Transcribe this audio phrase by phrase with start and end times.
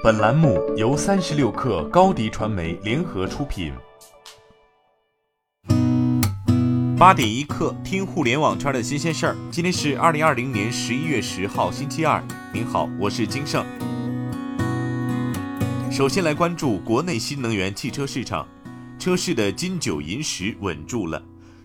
[0.00, 3.72] 本栏目由三十六氪高低传媒联合出品。
[6.96, 9.36] 八点一刻，听互联网圈的新鲜事儿。
[9.50, 12.22] 今天是二零二零年十一月十号，星期二。
[12.54, 13.66] 您好，我是金盛。
[15.90, 18.46] 首先来关注国内新能源汽车市场，
[19.00, 21.20] 车市的金九银十稳住了。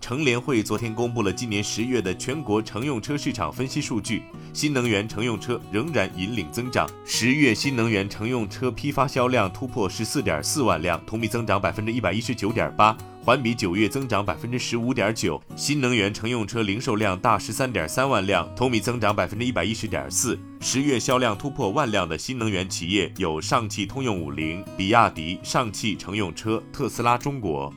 [0.00, 4.22] 乘联会昨天公布了今年十月的全国乘用车市场分析数据，
[4.52, 6.88] 新能源乘用车仍然引领增长。
[7.04, 15.40] 十月新能源乘用车批发销量突破十四点四万辆，同比增长百分之一百一十九点八，环比九月增长百分之十五点九。
[15.56, 20.38] 新能源乘用车零售量大十三点三万辆，同比增长百分之一百一十点四。
[20.60, 27.72] 十月销量突破万辆的新能源企业有上汽通用五菱、比亚迪、上汽乘用车、特斯拉中国。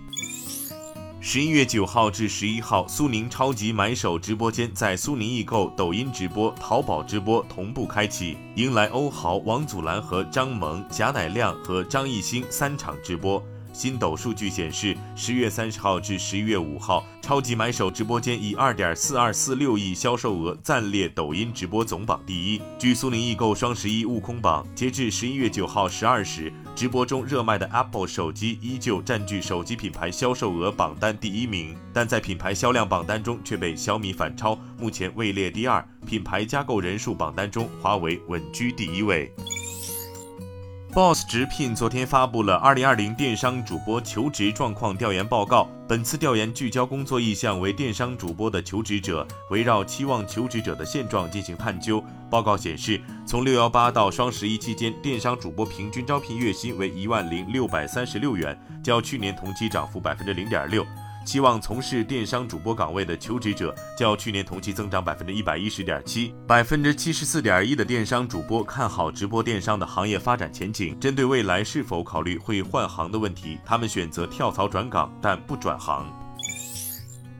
[1.23, 13.41] 十一月九号至十一号，苏宁超级买手直播间在苏宁易购、抖音直播、淘宝直播同步开启，迎来欧豪、王祖蓝和张萌、贾乃亮和张艺兴三场直播。
[13.71, 22.61] 新抖数据显示，十月三十号至十一月五号，超级买手直播间以二点四二四六亿销售额暂列抖音直播总榜第一。
[22.77, 26.51] 据苏宁易购双十一悟空榜，截至十一月九号十二时，
[26.81, 35.87] 直播中热卖的 Apple 手机依旧占据手机品牌销售额榜单第一名，但在品牌销量榜单中却被小米反超，目前位列第二。
[36.07, 39.31] 品牌加购人数榜单中，华为稳居第一位。
[40.93, 45.65] Boss 直聘昨天发布了二零二零电商主播求职状况调研报告。
[45.87, 52.03] 本次调研聚焦工作意向为电商主播的求职者，围绕期望求职者的现状进行探究。
[52.29, 60.85] 报告显示，从六幺八到双十一期间，电商主播平均招聘月薪为一万零六百三十六元，较去年同期涨幅百分之零点六。
[61.23, 70.99] 期望从事电商主播岗位的求职者较去年同期增长百分之一百一十点七，百分之七十四点一的电商主播看好直播电商的行业发展前景。
[70.99, 76.11] 针对未来是否考虑会换行的问题，他们选择跳槽转岗，但不转行。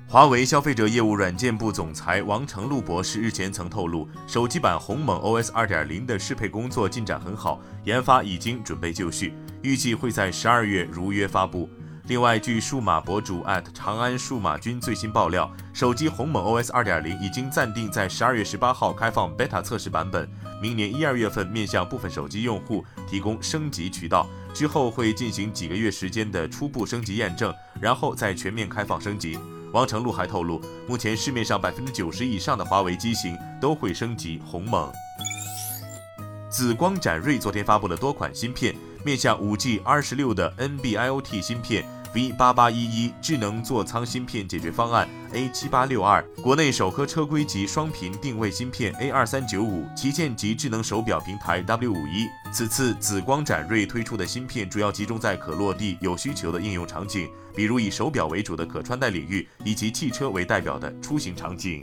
[0.08, 9.34] 华为消费者业务软件部总裁王成禄博士日前曾透露，手机版鸿蒙 OS 二点零的适配工作进展很好，研发已经准备就绪，
[9.64, 11.70] 预计会在十二月如约发布。
[12.08, 20.30] 另外，据数码博主长安数码君最新爆料，手机鸿蒙 OS 2.0已经暂定在十二月十八号开放 beta 测试版本，
[20.62, 29.40] 明年一二月份面向部分手机用户提供升级渠道，之后会进行几个月时间的初步升级验证，然后再全面开放升级。
[29.72, 34.92] 王成禄还透露，目前市面上百分之九十以上的华为机型都会升级鸿蒙。
[36.50, 38.76] 紫光展锐昨天发布了多款芯片。
[39.04, 52.28] 面向 5G 二十六的 NB-IoT 芯片 V8811 智能座舱芯片解决方案 A7862，国内首颗车规级双频定位芯片 A2395，旗舰级智能手表平台 W51。
[52.52, 61.82] 此次紫光展锐推出的芯片主要集中在可落地、有需求的应用场景，比如以手表为主的可穿戴领域，以及汽车为代表的出行场景。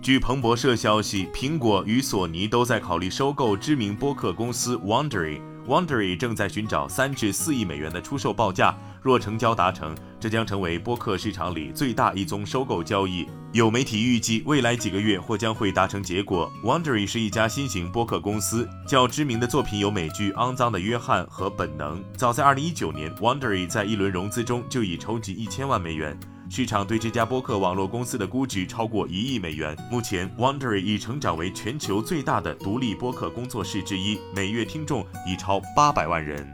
[0.00, 5.40] 据彭博社消息，苹果与索尼都在考虑收购知名播客公司 Wondery。
[5.66, 8.72] Wondery 正在寻找三至四亿美元的出售报价，
[9.02, 13.26] 若成交达成，这将成为播客市场里最大一宗收购交易。
[13.52, 16.52] 有媒体预计，未来几个月或将会达成结果。
[16.62, 21.98] Wondery 是一家新型播客公司，较知名的作品有美剧《肮脏的约翰》和《本能》。
[22.16, 26.16] 早在2019年，Wondery 在一轮融资中就已筹集一千万美元。
[26.48, 29.76] 市场对这家播客网络公司的估值超过一亿美元。
[29.90, 36.46] 目前，Wondery 已成长为全球最大的独立播客工作室之一，每月听众已超八百万人。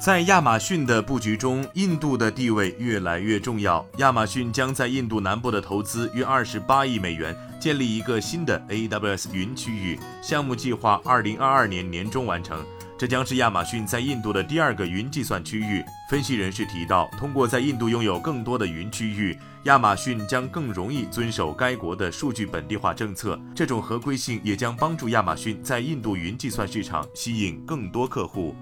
[0.00, 3.84] 在亚马逊的布局中，印度的地位越来越重要。
[3.98, 12.64] 亚马逊将在印度南部的投资约二十八亿美元，建立一个新的 AWS 云区域，项目计划二零二二年年中完成。
[13.04, 15.84] 这将是亚马逊在印度的第二个云计算区域。
[16.08, 23.38] 分析人士提到，通过在印度拥有更多的云区域，亚马逊将更容易遵守该国的数据本地化政策。
[23.54, 28.56] 这种合规性也将帮助亚马逊在印度云计算市场吸引更多客户。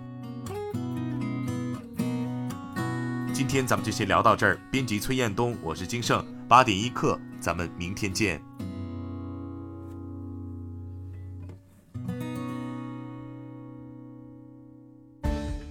[3.33, 4.59] 今天咱们就先聊到这儿。
[4.73, 8.43] 编辑崔彦东，我是金盛，八点一刻，咱们明天见。